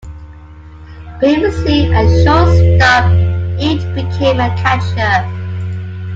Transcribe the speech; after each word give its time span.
Previously 1.19 1.85
a 1.93 2.23
shortstop, 2.23 3.11
Inge 3.59 3.83
became 3.93 4.39
a 4.39 4.49
catcher. 4.59 5.27